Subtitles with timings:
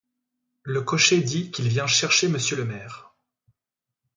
[0.63, 3.13] Le cocher dit qu'il vient chercher monsieur le maire.